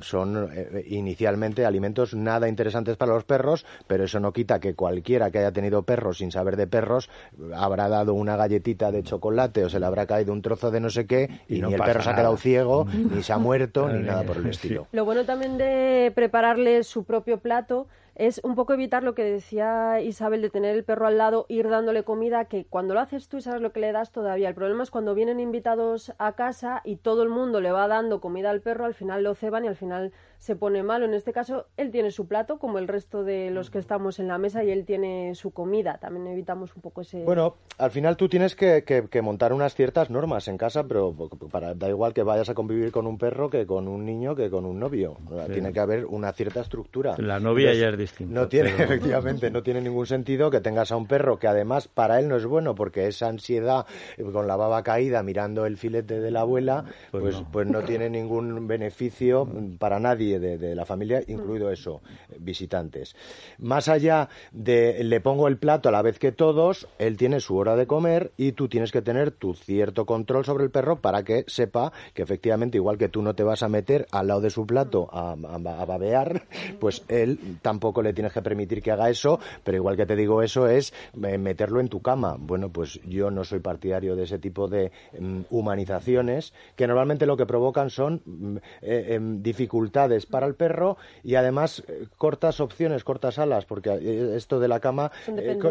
son 0.03 0.51
eh, 0.53 0.85
inicialmente 0.89 1.65
alimentos 1.65 2.15
nada 2.15 2.49
interesantes 2.49 2.97
para 2.97 3.15
los 3.15 3.25
perros, 3.25 3.65
pero 3.87 4.05
eso 4.05 4.21
no 4.21 4.33
quita 4.33 4.61
que 4.61 4.75
cualquiera 4.75 5.31
que 5.31 5.39
haya 5.39 5.53
tenido 5.53 5.83
perros 5.83 6.19
sin 6.19 6.31
saber 6.31 6.57
de 6.57 6.67
perros 6.67 7.11
habrá 7.55 7.89
dado 7.89 8.15
una 8.15 8.37
galletita 8.37 8.91
de 8.91 9.03
chocolate 9.03 9.65
o 9.65 9.69
se 9.69 9.81
le 9.81 9.87
habrá 9.87 10.07
caído 10.07 10.33
un 10.33 10.43
trozo 10.43 10.71
de 10.71 10.81
no 10.81 10.91
sé 10.91 11.07
qué 11.07 11.29
y, 11.49 11.61
ni 11.63 11.73
el 11.73 11.81
perro 11.81 12.03
se 12.03 12.11
ha 12.11 12.15
quedado 12.17 12.37
ciego, 12.37 12.87
ni 13.15 13.23
se 13.23 13.33
ha 13.33 13.39
muerto, 13.39 13.89
ni 13.89 14.03
nada 14.03 14.23
por 14.25 14.37
el 14.37 14.47
estilo. 14.47 14.87
Lo 14.93 15.05
bueno 15.05 15.25
también 15.25 15.59
de 15.59 16.13
prepararle 16.15 16.83
su 16.85 17.05
propio 17.05 17.39
plato 17.39 17.87
es 18.19 18.41
un 18.43 18.57
poco 18.57 18.75
evitar 18.75 19.05
lo 19.05 19.15
que 19.15 19.23
decía 19.23 20.01
Isabel 20.01 20.43
de 20.43 20.51
tener 20.51 20.75
el 20.75 20.85
perro 20.85 21.07
al 21.07 21.19
lado, 21.19 21.47
ir 21.49 21.69
dándole 21.69 22.03
comida, 22.03 22.47
que 22.47 22.65
cuando 22.65 22.93
lo 22.93 23.01
haces 23.01 23.29
tú 23.29 23.37
y 23.37 23.41
sabes 23.41 23.63
lo 23.63 23.73
que 23.73 23.79
le 23.79 23.93
das 23.93 24.11
todavía. 24.11 24.49
El 24.49 24.57
problema 24.57 24.83
es 24.83 24.91
cuando 24.91 25.15
vienen 25.15 25.39
invitados 25.39 26.13
a 26.19 26.33
casa 26.33 26.83
y 26.85 26.97
todo 26.97 27.23
el 27.23 27.29
mundo 27.29 27.61
le 27.61 27.71
va 27.71 27.87
dando 27.87 28.21
comida 28.21 28.51
al 28.51 28.61
perro, 28.61 28.85
al 28.85 28.95
final 28.95 29.23
lo 29.23 29.37
ceban 29.37 29.65
y 29.65 29.69
al 29.69 29.77
final 29.77 30.13
se 30.39 30.57
pone 30.57 30.83
malo. 30.83 31.05
En 31.05 31.15
este 31.15 31.33
caso, 31.33 31.67
él 31.77 31.93
tiene 31.93 32.11
su 32.11 32.27
plato, 32.27 32.59
como 32.59 32.79
el 32.79 32.89
resto 32.89 33.23
de 33.23 33.51
los 33.51 33.71
que 33.71 33.79
estamos 33.79 34.19
en 34.19 34.29
la 34.29 34.39
mesa, 34.39 34.65
y 34.65 34.71
él 34.71 34.85
tiene 34.85 35.35
su 35.37 35.53
comida. 35.53 35.99
También 36.01 36.27
evitamos 36.27 36.75
un 36.75 36.83
poco 36.83 37.03
ese. 37.03 37.23
Bueno, 37.25 37.57
al 37.79 37.91
final 37.93 38.17
tú 38.17 38.29
tienes 38.29 38.57
que, 38.57 38.83
que, 38.85 39.23
montar 39.23 39.53
unas 39.53 39.75
ciertas 39.75 40.11
normas 40.11 40.49
en 40.49 40.57
casa, 40.57 40.85
pero 40.85 41.15
para, 41.51 41.75
da 41.75 41.89
igual 41.89 42.15
que 42.15 42.23
vayas 42.23 42.49
a 42.49 42.55
convivir 42.55 42.91
con 42.91 43.07
un 43.07 43.19
perro 43.19 43.51
que 43.51 43.67
con 43.67 43.87
un 43.89 44.05
niño 44.05 44.35
que 44.35 44.51
con 44.51 44.65
un 44.65 44.79
novio. 44.79 45.17
Tiene 45.53 45.73
que 45.73 45.81
haber 45.81 46.07
una 46.07 46.33
cierta 46.33 46.61
estructura. 46.61 47.15
La 47.19 47.41
novia 47.41 47.73
ya 47.75 47.89
es 47.89 47.97
distinto. 48.09 48.35
No 48.35 48.49
tiene, 48.49 48.71
efectivamente, 48.71 49.51
no 49.51 49.63
tiene 49.63 49.81
ningún 49.81 50.07
sentido 50.07 50.51
que 50.51 50.61
tengas 50.61 50.93
a 50.93 50.97
un 50.97 51.07
perro 51.07 51.39
que 51.39 51.49
además 51.49 51.89
para 51.89 52.19
él 52.19 52.29
no 52.29 52.37
es 52.37 52.47
bueno 52.47 52.75
porque 52.75 53.07
esa 53.07 53.29
ansiedad 53.29 53.87
eh, 54.17 54.25
con 54.25 54.47
la 54.47 54.57
baba 54.57 54.83
caída 54.83 55.23
mirando 55.23 55.67
el 55.67 55.77
filete 55.77 56.21
de 56.21 56.31
la 56.31 56.41
abuela, 56.41 56.85
pues, 57.11 57.23
pues, 57.23 57.35
no. 57.41 57.49
pues 57.51 57.67
no 57.67 57.83
tiene 57.83 58.11
ningún 58.11 58.67
beneficio 58.67 59.49
para 59.79 59.99
nadie 59.99 60.39
de, 60.39 60.75
la 60.75 60.85
familia, 60.85 61.23
incluido 61.27 61.71
eso, 61.71 62.03
visitantes. 62.39 63.17
Más 63.59 63.89
allá 63.89 64.29
de 64.53 65.03
le 65.03 65.21
pongo 65.21 65.49
el 65.49 65.57
plato 65.57 65.89
a 65.89 65.93
la 65.93 66.03
vez 66.03 66.19
que 66.19 66.33
todos, 66.33 66.89
él 66.99 67.17
tiene 67.17 67.41
su 67.41 67.57
hora 67.57 67.77
de 67.77 67.87
comer 67.87 68.33
y 68.37 68.53
tú 68.53 68.69
tienes 68.69 68.93
que 68.93 69.03
tener 69.03 69.31
tu 69.31 69.55
cierto 69.55 70.07
control 70.07 70.45
sobre 70.45 70.65
el 70.65 70.71
perro 70.71 71.01
para 71.01 71.23
que 71.23 71.45
sepa 71.47 71.93
que 72.15 72.23
efectivamente, 72.23 72.79
igual 72.79 72.99
que 72.99 73.09
tú 73.09 73.23
no 73.23 73.35
te 73.35 73.43
vas 73.43 73.63
a 73.63 73.69
meter 73.69 74.07
al 74.13 74.29
lado 74.29 74.41
de 74.41 74.51
su 74.51 74.67
plato 74.67 75.09
a, 75.13 75.33
a 75.33 75.85
babear, 75.85 76.47
pues 76.81 77.05
él 77.09 77.59
tampoco 77.63 77.98
le 78.03 78.13
tienes 78.13 78.33
que 78.33 78.43
permitir 78.43 78.83
que 78.83 78.91
haga 78.91 79.11
eso, 79.11 79.39
pero 79.65 79.77
igual 79.77 79.97
que 79.97 80.07
te 80.07 80.17
digo 80.17 80.43
eso 80.43 80.67
es 80.67 80.93
eh, 81.23 81.39
meterlo 81.39 81.81
en 81.81 81.89
tu 81.89 82.01
cama. 82.01 82.37
Bueno, 82.39 82.71
pues 82.71 83.01
yo 83.05 83.31
no 83.31 83.45
soy 83.45 83.61
partidario 83.61 84.17
de 84.17 84.25
ese 84.25 84.39
tipo 84.39 84.69
de 84.69 84.93
mm, 85.19 85.43
humanizaciones 85.51 86.53
que 86.77 86.87
normalmente 86.87 87.27
lo 87.27 87.37
que 87.37 87.47
provocan 87.47 87.91
son 87.91 88.23
mm, 88.25 88.57
eh, 88.83 89.07
em, 89.15 89.43
dificultades 89.43 90.27
para 90.27 90.47
el 90.47 90.55
perro 90.55 90.97
y 91.23 91.35
además 91.35 91.83
eh, 91.89 92.07
cortas 92.17 92.61
opciones, 92.61 93.05
cortas 93.05 93.39
alas, 93.39 93.65
porque 93.65 94.37
esto 94.37 94.61
de 94.61 94.69
la 94.69 94.81
cama, 94.81 95.11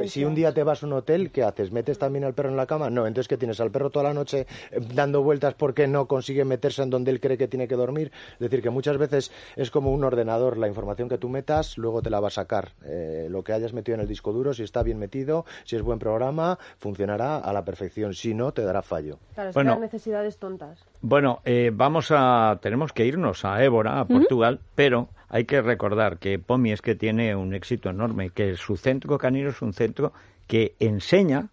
si 0.06 0.26
un 0.26 0.36
día 0.36 0.54
te 0.54 0.64
vas 0.64 0.84
a 0.84 0.88
un 0.88 0.94
hotel, 0.94 1.32
¿qué 1.32 1.44
haces? 1.44 1.72
¿Metes 1.72 1.98
también 1.98 2.24
al 2.24 2.34
perro 2.34 2.50
en 2.50 2.58
la 2.58 2.66
cama? 2.66 2.90
No, 2.90 3.08
entonces 3.08 3.28
que 3.28 3.38
tienes 3.38 3.60
al 3.60 3.72
perro 3.72 3.90
toda 3.90 4.06
la 4.06 4.14
noche 4.14 4.48
dando 4.94 5.22
vueltas 5.22 5.54
porque 5.54 5.88
no 5.88 6.08
consigue 6.08 6.46
meterse 6.46 6.84
en 6.84 6.90
donde 6.90 7.12
él 7.12 7.20
cree 7.20 7.38
que 7.38 7.48
tiene 7.48 7.68
que 7.68 7.76
dormir. 7.76 8.12
Es 8.34 8.40
decir, 8.40 8.62
que 8.62 8.70
muchas 8.70 8.98
veces 8.98 9.32
es 9.56 9.72
como 9.72 9.92
un 9.92 10.04
ordenador, 10.04 10.58
la 10.58 10.68
información 10.68 11.10
que 11.10 11.18
tú 11.18 11.30
metas, 11.30 11.78
luego 11.78 12.02
te 12.02 12.07
la 12.10 12.20
va 12.20 12.28
a 12.28 12.32
sacar. 12.32 12.72
Eh, 12.86 13.28
lo 13.30 13.44
que 13.44 13.54
hayas 13.54 13.74
metido 13.74 13.96
en 13.96 14.02
el 14.02 14.08
disco 14.08 14.32
duro, 14.32 14.54
si 14.54 14.64
está 14.64 14.84
bien 14.84 15.00
metido, 15.00 15.46
si 15.64 15.76
es 15.76 15.82
buen 15.82 16.00
programa, 16.00 16.58
funcionará 16.80 17.38
a 17.38 17.54
la 17.54 17.64
perfección. 17.64 18.14
Si 18.14 18.34
no, 18.34 18.52
te 18.52 18.64
dará 18.64 18.82
fallo. 18.82 19.20
Claro, 19.34 19.50
es 19.50 19.56
bueno, 19.56 19.76
que 19.76 19.82
necesidades 19.82 20.38
tontas. 20.38 20.84
Bueno, 21.02 21.40
eh, 21.46 21.72
vamos 21.74 22.12
a, 22.12 22.60
tenemos 22.62 22.94
que 22.94 23.06
irnos 23.06 23.46
a 23.46 23.64
Évora, 23.64 24.00
a 24.00 24.06
Portugal, 24.06 24.60
pero 24.76 25.10
hay 25.30 25.46
que 25.46 25.62
recordar 25.62 26.18
que 26.20 26.40
POMI 26.40 26.72
es 26.72 26.82
que 26.82 26.96
tiene 26.96 27.36
un 27.36 27.54
éxito 27.54 27.90
enorme, 27.90 28.30
que 28.30 28.56
su 28.56 28.78
centro 28.78 29.18
canino 29.18 29.50
es 29.50 29.62
un 29.62 29.74
centro 29.74 30.14
que 30.48 30.76
enseña 30.80 31.50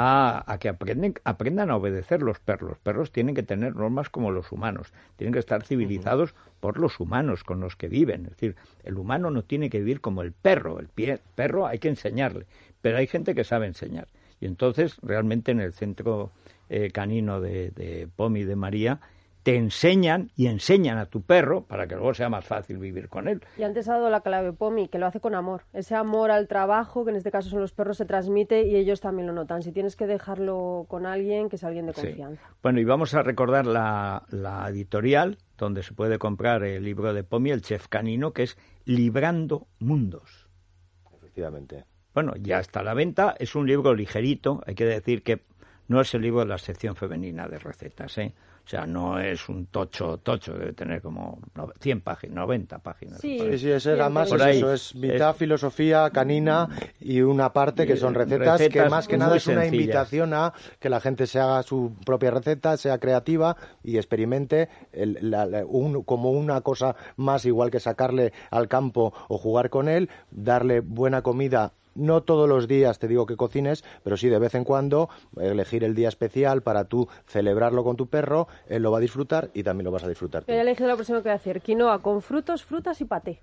a, 0.00 0.58
que 0.60 0.68
aprendan 0.68 1.70
a 1.70 1.76
obedecer 1.76 2.22
los 2.22 2.38
perros. 2.38 2.70
Los 2.70 2.78
perros 2.78 3.10
tienen 3.10 3.34
que 3.34 3.42
tener 3.42 3.74
normas 3.74 4.08
como 4.08 4.30
los 4.30 4.52
humanos, 4.52 4.92
tienen 5.16 5.32
que 5.32 5.40
estar 5.40 5.64
civilizados 5.64 6.36
por 6.60 6.78
los 6.78 7.00
humanos 7.00 7.42
con 7.42 7.58
los 7.58 7.74
que 7.74 7.88
viven. 7.88 8.26
Es 8.26 8.30
decir, 8.30 8.54
el 8.84 8.96
humano 8.96 9.32
no 9.32 9.42
tiene 9.42 9.70
que 9.70 9.80
vivir 9.80 10.00
como 10.00 10.22
el 10.22 10.30
perro. 10.30 10.78
El 10.78 10.88
perro 11.34 11.66
hay 11.66 11.80
que 11.80 11.88
enseñarle, 11.88 12.46
pero 12.80 12.98
hay 12.98 13.08
gente 13.08 13.34
que 13.34 13.42
sabe 13.42 13.66
enseñar. 13.66 14.06
Y 14.40 14.46
entonces, 14.46 14.98
realmente 15.02 15.50
en 15.50 15.58
el 15.58 15.72
centro 15.72 16.30
eh, 16.68 16.92
canino 16.92 17.40
de, 17.40 17.72
de 17.72 18.08
Pomi 18.14 18.44
de 18.44 18.54
María, 18.54 19.00
te 19.48 19.56
enseñan 19.56 20.30
y 20.36 20.48
enseñan 20.48 20.98
a 20.98 21.06
tu 21.06 21.22
perro 21.22 21.62
para 21.62 21.86
que 21.86 21.94
luego 21.94 22.12
sea 22.12 22.28
más 22.28 22.44
fácil 22.44 22.76
vivir 22.76 23.08
con 23.08 23.28
él. 23.28 23.40
Y 23.56 23.62
antes 23.62 23.88
ha 23.88 23.94
dado 23.94 24.10
la 24.10 24.20
clave 24.20 24.52
Pomi, 24.52 24.88
que 24.88 24.98
lo 24.98 25.06
hace 25.06 25.20
con 25.20 25.34
amor. 25.34 25.62
Ese 25.72 25.94
amor 25.94 26.30
al 26.30 26.48
trabajo, 26.48 27.06
que 27.06 27.12
en 27.12 27.16
este 27.16 27.30
caso 27.30 27.48
son 27.48 27.62
los 27.62 27.72
perros, 27.72 27.96
se 27.96 28.04
transmite 28.04 28.64
y 28.64 28.76
ellos 28.76 29.00
también 29.00 29.26
lo 29.26 29.32
notan. 29.32 29.62
Si 29.62 29.72
tienes 29.72 29.96
que 29.96 30.06
dejarlo 30.06 30.84
con 30.86 31.06
alguien, 31.06 31.48
que 31.48 31.56
es 31.56 31.64
alguien 31.64 31.86
de 31.86 31.94
confianza. 31.94 32.42
Bueno, 32.62 32.78
y 32.78 32.84
vamos 32.84 33.14
a 33.14 33.22
recordar 33.22 33.64
la, 33.64 34.26
la 34.28 34.68
editorial 34.68 35.38
donde 35.56 35.82
se 35.82 35.94
puede 35.94 36.18
comprar 36.18 36.62
el 36.62 36.84
libro 36.84 37.14
de 37.14 37.24
Pomi, 37.24 37.50
el 37.50 37.62
chef 37.62 37.88
canino, 37.88 38.34
que 38.34 38.42
es 38.42 38.58
Librando 38.84 39.66
Mundos. 39.78 40.46
Efectivamente. 41.16 41.86
Bueno, 42.12 42.34
ya 42.38 42.58
está 42.58 42.80
a 42.80 42.84
la 42.84 42.92
venta. 42.92 43.34
Es 43.38 43.54
un 43.54 43.66
libro 43.66 43.94
ligerito. 43.94 44.60
Hay 44.66 44.74
que 44.74 44.84
decir 44.84 45.22
que 45.22 45.46
no 45.86 46.02
es 46.02 46.12
el 46.12 46.20
libro 46.20 46.40
de 46.40 46.46
la 46.48 46.58
sección 46.58 46.96
femenina 46.96 47.48
de 47.48 47.58
recetas, 47.58 48.18
¿eh? 48.18 48.34
O 48.68 48.70
sea, 48.70 48.84
no 48.86 49.18
es 49.18 49.48
un 49.48 49.64
tocho, 49.68 50.18
tocho, 50.18 50.52
debe 50.52 50.74
tener 50.74 51.00
como 51.00 51.40
100 51.80 52.02
páginas, 52.02 52.36
90 52.36 52.78
páginas. 52.80 53.18
Sí, 53.18 53.40
sí, 53.56 53.70
es, 53.70 53.86
más 54.10 54.30
eso, 54.30 54.74
es 54.74 54.94
mitad 54.94 55.34
filosofía 55.34 56.10
canina 56.10 56.68
y 57.00 57.22
una 57.22 57.50
parte 57.50 57.86
que 57.86 57.96
son 57.96 58.12
recetas, 58.12 58.60
que 58.68 58.84
más 58.90 59.08
que 59.08 59.16
nada 59.16 59.38
es 59.38 59.46
una 59.46 59.64
invitación 59.64 60.34
a 60.34 60.52
que 60.78 60.90
la 60.90 61.00
gente 61.00 61.26
se 61.26 61.40
haga 61.40 61.62
su 61.62 61.94
propia 62.04 62.30
receta, 62.30 62.76
sea 62.76 62.98
creativa 62.98 63.56
y 63.82 63.96
experimente 63.96 64.68
como 66.04 66.32
una 66.32 66.60
cosa 66.60 66.94
más, 67.16 67.46
igual 67.46 67.70
que 67.70 67.80
sacarle 67.80 68.34
al 68.50 68.68
campo 68.68 69.14
o 69.28 69.38
jugar 69.38 69.70
con 69.70 69.88
él, 69.88 70.10
darle 70.30 70.80
buena 70.80 71.22
comida 71.22 71.72
no 71.98 72.22
todos 72.22 72.48
los 72.48 72.68
días 72.68 72.98
te 72.98 73.08
digo 73.08 73.26
que 73.26 73.36
cocines, 73.36 73.84
pero 74.02 74.16
sí 74.16 74.28
de 74.28 74.38
vez 74.38 74.54
en 74.54 74.64
cuando 74.64 75.08
elegir 75.38 75.84
el 75.84 75.94
día 75.94 76.08
especial 76.08 76.62
para 76.62 76.84
tú 76.84 77.08
celebrarlo 77.26 77.84
con 77.84 77.96
tu 77.96 78.06
perro, 78.06 78.48
él 78.68 78.82
lo 78.82 78.90
va 78.90 78.98
a 78.98 79.00
disfrutar 79.00 79.50
y 79.52 79.62
también 79.62 79.84
lo 79.84 79.90
vas 79.90 80.04
a 80.04 80.08
disfrutar. 80.08 80.44
Tú. 80.44 80.52
He 80.52 80.60
elegido 80.60 80.88
la 80.88 80.94
próxima 80.94 81.18
que 81.18 81.24
voy 81.24 81.32
a 81.32 81.34
hacer, 81.34 81.60
quinoa 81.60 82.00
con 82.00 82.22
frutos, 82.22 82.64
frutas 82.64 83.00
y 83.00 83.04
paté. 83.04 83.42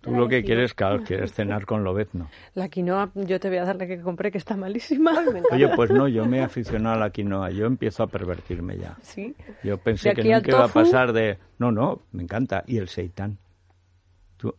Tú 0.00 0.12
lo 0.12 0.28
que 0.28 0.44
quieres, 0.44 0.74
claro, 0.74 1.02
quieres 1.02 1.32
cenar 1.34 1.66
con 1.66 1.82
lobezno. 1.82 2.28
La 2.54 2.68
quinoa, 2.68 3.10
yo 3.14 3.40
te 3.40 3.48
voy 3.48 3.58
a 3.58 3.64
dar 3.64 3.76
la 3.76 3.86
que 3.86 4.00
compré, 4.00 4.30
que 4.30 4.38
está 4.38 4.56
malísima. 4.56 5.12
Oye, 5.50 5.68
pues 5.74 5.90
no, 5.90 6.06
yo 6.06 6.24
me 6.24 6.38
he 6.38 6.42
aficionado 6.42 6.94
a 6.94 6.98
la 6.98 7.10
quinoa. 7.10 7.50
Yo 7.50 7.66
empiezo 7.66 8.04
a 8.04 8.06
pervertirme 8.06 8.78
ya. 8.78 8.96
Sí. 9.02 9.34
Yo 9.64 9.76
pensé 9.78 10.12
que 10.14 10.22
nunca 10.22 10.50
iba 10.50 10.64
a 10.64 10.68
pasar 10.68 11.12
de... 11.12 11.38
No, 11.58 11.72
no, 11.72 12.02
me 12.12 12.22
encanta. 12.22 12.62
Y 12.66 12.78
el 12.78 12.88
seitán. 12.88 13.38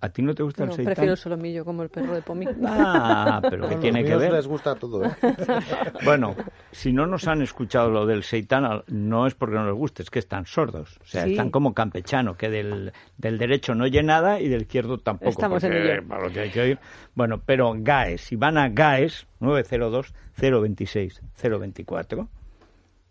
¿A 0.02 0.10
ti 0.10 0.22
no 0.22 0.36
te 0.36 0.44
gusta 0.44 0.66
el 0.66 0.72
seitán? 0.72 0.94
prefiero 0.94 1.14
el 1.14 1.18
solomillo 1.18 1.64
como 1.64 1.84
el 1.84 1.90
perro 1.90 2.14
de 2.14 2.22
Pomi. 2.22 2.46
Ah, 2.66 3.40
pero 3.50 3.70
¿qué 3.70 3.78
tiene 3.78 4.04
que 4.04 4.14
ver? 4.16 4.34
les 4.34 4.48
gusta 4.48 4.76
todo, 4.76 5.06
¿eh? 5.06 5.12
bueno, 6.06 6.36
si 6.72 6.92
no 6.92 7.06
nos 7.08 7.28
han 7.28 7.42
escuchado 7.42 7.90
lo 7.90 8.06
del 8.06 8.24
seitán, 8.24 8.84
no 8.88 9.28
es 9.28 9.36
porque 9.36 9.56
no 9.56 9.66
les 9.66 9.74
guste, 9.74 10.04
es 10.04 10.10
que 10.10 10.20
están 10.20 10.46
sordos. 10.46 11.00
O 11.02 11.06
sea, 11.06 11.26
están 11.26 11.50
como 11.50 11.74
campechano, 11.74 12.36
que 12.36 12.50
del, 12.50 12.92
del 13.18 13.38
derecho 13.38 13.74
no 13.76 13.86
oye 13.86 14.04
nada 14.04 14.42
y 14.42 14.50
del 14.50 14.64
izquierdo 14.64 14.98
tampoco. 14.98 15.32
Estamos 15.32 15.64
en 15.64 15.72
ello. 15.74 16.06
Para 16.08 16.28
lo 16.28 16.34
que 16.34 16.42
hay 16.42 16.50
que 16.50 16.62
oír. 16.62 16.80
Bueno, 17.16 17.42
pero 17.46 17.74
GAES, 17.78 18.22
si 18.22 18.36
van 18.36 18.58
a 18.58 18.68
GAES, 18.70 19.28
902-026-024, 19.40 22.28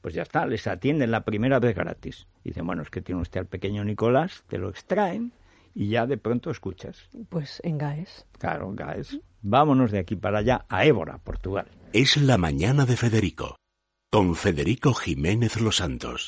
pues 0.01 0.15
ya 0.15 0.23
está, 0.23 0.47
les 0.47 0.67
atienden 0.67 1.11
la 1.11 1.25
primera 1.25 1.59
vez 1.59 1.75
gratis. 1.75 2.27
Dicen, 2.45 2.67
bueno, 2.67 2.83
es 2.83 2.91
que 2.91 3.01
tiene 3.01 3.21
usted 3.21 3.41
al 3.41 3.47
pequeño 3.47 3.85
Nicolás, 3.85 4.45
te 4.49 4.59
lo 4.59 4.69
extraen 4.69 5.33
y 5.79 5.91
ya 5.91 6.07
de 6.07 6.19
pronto 6.19 6.51
escuchas. 6.51 7.09
Pues 7.29 7.61
en 7.63 7.79
Gaes. 7.79 8.27
Claro, 8.41 8.73
Gaes. 8.75 9.21
Vámonos 9.43 9.93
de 9.93 10.01
aquí 10.01 10.17
para 10.17 10.41
allá 10.41 10.67
a 10.69 10.85
Évora, 10.85 11.19
Portugal. 11.19 11.69
Es 11.93 12.17
la 12.17 12.37
mañana 12.37 12.85
de 12.85 12.97
Federico, 12.97 13.55
con 14.11 14.35
Federico 14.35 14.93
Jiménez 14.93 15.61
Los 15.61 15.77
Santos. 15.77 16.27